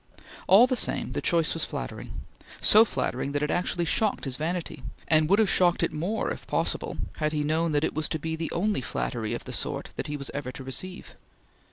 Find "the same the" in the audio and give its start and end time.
0.65-1.21